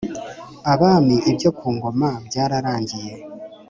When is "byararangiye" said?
2.27-3.13